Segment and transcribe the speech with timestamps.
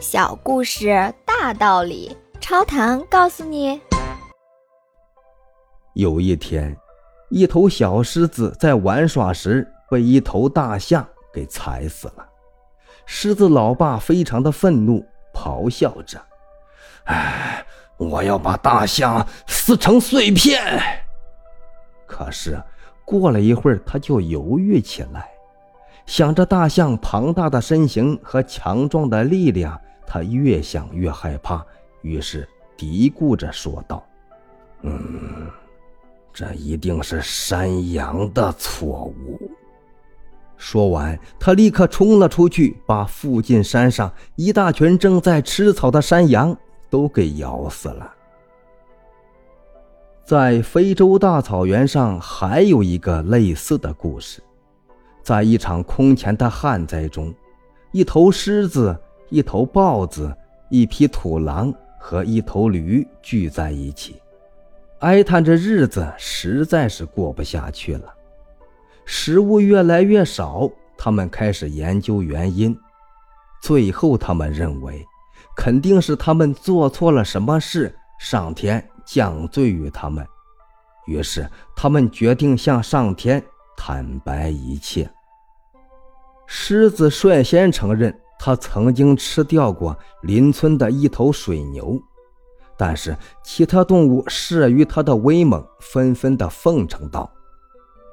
[0.00, 3.80] 小故事大道理，超糖告诉你。
[5.94, 6.76] 有一天，
[7.30, 12.24] 一头小狮子在玩耍时被一头大象给踩死了。
[13.06, 16.20] 狮子老爸非常的愤怒，咆哮着
[17.06, 20.80] ：“哎，我要把大象撕成碎片！”
[22.06, 22.62] 可是
[23.04, 25.28] 过了一会儿，他就犹豫起来，
[26.06, 29.76] 想着大象庞大的身形和强壮的力量。
[30.10, 31.62] 他越想越害怕，
[32.00, 34.02] 于是嘀咕着说道
[34.80, 35.50] ：“嗯，
[36.32, 39.38] 这一定是山羊的错误。”
[40.56, 46.56] 说完，他立刻冲了出去，把附近山上一大群正在吃草的山羊
[46.88, 48.10] 都给咬死了。
[50.24, 54.42] 在非洲大草原上，还有一个类似的故事，
[55.22, 57.32] 在一场空前的旱灾中，
[57.92, 58.98] 一头狮子。
[59.30, 60.34] 一头豹子、
[60.68, 64.20] 一匹土狼和一头驴聚在一起，
[65.00, 68.14] 哀叹着日子实在是过不下去了。
[69.04, 72.78] 食物越来越少，他们开始研究原因。
[73.60, 75.04] 最后，他们认为
[75.56, 80.26] 肯定是他们做错了什么事，上天降罪于他们。
[81.06, 83.42] 于是，他们决定向上天
[83.76, 85.10] 坦白一切。
[86.46, 88.18] 狮子率先承认。
[88.38, 92.00] 他曾经吃掉过邻村的一头水牛，
[92.76, 97.28] 但是其他动物慑于他的威猛，纷纷的奉承道：“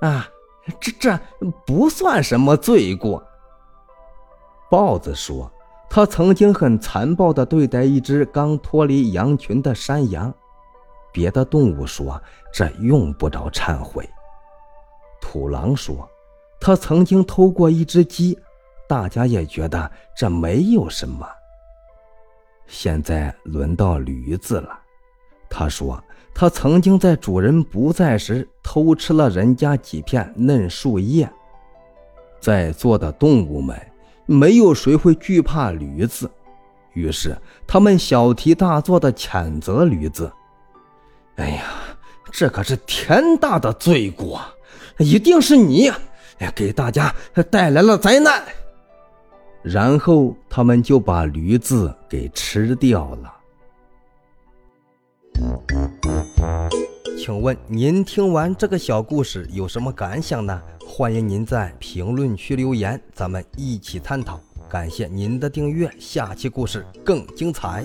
[0.00, 0.26] 啊，
[0.80, 1.20] 这这
[1.66, 3.22] 不算什么罪过。”
[4.70, 5.52] 豹子说
[5.90, 10.32] ：“他曾经很残暴的对待一只刚脱离羊群的山羊。”
[11.12, 12.20] 别的动物说
[12.52, 14.08] ：“这用不着忏悔。”
[15.20, 16.08] 土狼说
[16.58, 18.36] ：“他曾经偷过一只鸡。”
[18.88, 21.26] 大家也觉得这没有什么。
[22.66, 24.78] 现在轮到驴子了，
[25.50, 26.02] 他说
[26.34, 31.30] 他曾经在主人不在时偷吃了人家几片嫩树叶。
[32.40, 33.78] 在座的动物们
[34.26, 36.30] 没有谁会惧怕驴子，
[36.92, 40.30] 于是他们小题大做的谴责驴子。
[41.36, 41.64] 哎呀，
[42.30, 44.40] 这可是天大的罪过，
[44.98, 45.90] 一定是你，
[46.54, 47.14] 给大家
[47.50, 48.42] 带来了灾难。
[49.64, 53.34] 然后他们就把驴子给吃掉了。
[57.18, 60.62] 请问您听完这个小故事有什么感想呢？
[60.86, 64.38] 欢迎您在评论区留言，咱们一起探讨。
[64.68, 67.84] 感谢您的订阅，下期故事更精彩。